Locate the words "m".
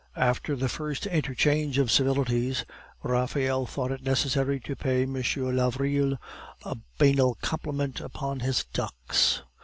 5.03-5.13